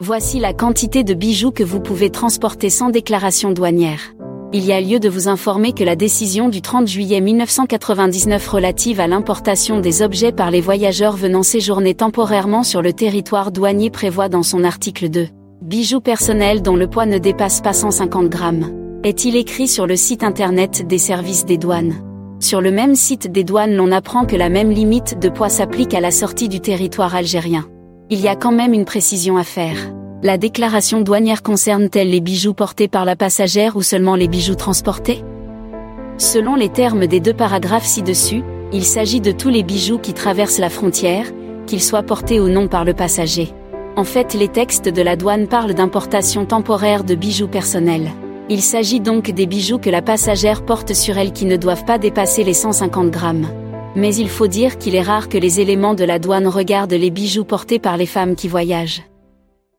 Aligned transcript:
Voici 0.00 0.38
la 0.38 0.52
quantité 0.52 1.02
de 1.02 1.12
bijoux 1.12 1.50
que 1.50 1.64
vous 1.64 1.80
pouvez 1.80 2.08
transporter 2.10 2.70
sans 2.70 2.88
déclaration 2.88 3.50
douanière. 3.50 4.14
Il 4.52 4.64
y 4.64 4.72
a 4.72 4.80
lieu 4.80 5.00
de 5.00 5.08
vous 5.08 5.26
informer 5.26 5.72
que 5.72 5.82
la 5.82 5.96
décision 5.96 6.48
du 6.48 6.62
30 6.62 6.86
juillet 6.86 7.20
1999 7.20 8.46
relative 8.46 9.00
à 9.00 9.08
l'importation 9.08 9.80
des 9.80 10.00
objets 10.02 10.30
par 10.30 10.52
les 10.52 10.60
voyageurs 10.60 11.16
venant 11.16 11.42
séjourner 11.42 11.96
temporairement 11.96 12.62
sur 12.62 12.80
le 12.80 12.92
territoire 12.92 13.50
douanier 13.50 13.90
prévoit 13.90 14.28
dans 14.28 14.44
son 14.44 14.62
article 14.62 15.08
2 15.08 15.26
bijoux 15.62 16.00
personnels 16.00 16.62
dont 16.62 16.76
le 16.76 16.86
poids 16.86 17.06
ne 17.06 17.18
dépasse 17.18 17.60
pas 17.60 17.72
150 17.72 18.28
grammes. 18.28 19.00
Est-il 19.02 19.34
écrit 19.34 19.66
sur 19.66 19.88
le 19.88 19.96
site 19.96 20.22
internet 20.22 20.86
des 20.86 20.98
services 20.98 21.44
des 21.44 21.58
douanes? 21.58 21.96
Sur 22.38 22.60
le 22.60 22.70
même 22.70 22.94
site 22.94 23.32
des 23.32 23.42
douanes 23.42 23.74
l'on 23.74 23.90
apprend 23.90 24.26
que 24.26 24.36
la 24.36 24.48
même 24.48 24.70
limite 24.70 25.18
de 25.18 25.28
poids 25.28 25.48
s'applique 25.48 25.92
à 25.92 26.00
la 26.00 26.12
sortie 26.12 26.48
du 26.48 26.60
territoire 26.60 27.16
algérien. 27.16 27.66
Il 28.10 28.20
y 28.22 28.28
a 28.28 28.36
quand 28.36 28.52
même 28.52 28.72
une 28.72 28.86
précision 28.86 29.36
à 29.36 29.44
faire. 29.44 29.76
La 30.22 30.38
déclaration 30.38 31.02
douanière 31.02 31.42
concerne-t-elle 31.42 32.08
les 32.08 32.22
bijoux 32.22 32.54
portés 32.54 32.88
par 32.88 33.04
la 33.04 33.16
passagère 33.16 33.76
ou 33.76 33.82
seulement 33.82 34.14
les 34.14 34.28
bijoux 34.28 34.54
transportés? 34.54 35.22
Selon 36.16 36.54
les 36.54 36.70
termes 36.70 37.06
des 37.06 37.20
deux 37.20 37.34
paragraphes 37.34 37.84
ci-dessus, 37.84 38.42
il 38.72 38.84
s'agit 38.84 39.20
de 39.20 39.30
tous 39.30 39.50
les 39.50 39.62
bijoux 39.62 39.98
qui 39.98 40.14
traversent 40.14 40.58
la 40.58 40.70
frontière, 40.70 41.26
qu'ils 41.66 41.82
soient 41.82 42.02
portés 42.02 42.40
ou 42.40 42.48
non 42.48 42.66
par 42.66 42.86
le 42.86 42.94
passager. 42.94 43.52
En 43.94 44.04
fait, 44.04 44.32
les 44.32 44.48
textes 44.48 44.88
de 44.88 45.02
la 45.02 45.14
douane 45.14 45.46
parlent 45.46 45.74
d'importation 45.74 46.46
temporaire 46.46 47.04
de 47.04 47.14
bijoux 47.14 47.48
personnels. 47.48 48.10
Il 48.48 48.62
s'agit 48.62 49.00
donc 49.00 49.30
des 49.30 49.44
bijoux 49.44 49.78
que 49.78 49.90
la 49.90 50.00
passagère 50.00 50.64
porte 50.64 50.94
sur 50.94 51.18
elle 51.18 51.34
qui 51.34 51.44
ne 51.44 51.56
doivent 51.56 51.84
pas 51.84 51.98
dépasser 51.98 52.42
les 52.42 52.54
150 52.54 53.10
grammes. 53.10 53.48
Mais 53.98 54.14
il 54.14 54.28
faut 54.28 54.46
dire 54.46 54.78
qu'il 54.78 54.94
est 54.94 55.02
rare 55.02 55.28
que 55.28 55.38
les 55.38 55.58
éléments 55.58 55.94
de 55.94 56.04
la 56.04 56.20
douane 56.20 56.46
regardent 56.46 56.92
les 56.92 57.10
bijoux 57.10 57.44
portés 57.44 57.80
par 57.80 57.96
les 57.96 58.06
femmes 58.06 58.36
qui 58.36 58.46
voyagent. 58.46 59.02